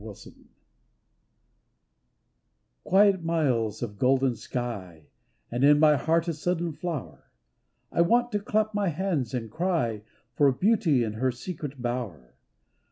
DAWN 0.03 0.49
Quiet 2.85 3.23
miles 3.23 3.83
of 3.83 3.99
golden 3.99 4.33
sky, 4.35 5.05
And 5.51 5.63
in 5.63 5.77
my 5.79 5.95
heart 5.95 6.27
a 6.27 6.33
sudden 6.33 6.71
flower. 6.73 7.25
I 7.91 8.01
want 8.01 8.31
to 8.31 8.39
clap 8.39 8.73
my 8.73 8.87
hands 8.87 9.35
and 9.35 9.51
cry 9.51 10.01
For 10.33 10.51
Beauty 10.51 11.03
in 11.03 11.13
her 11.13 11.29
secret 11.31 11.83
bower. 11.83 12.33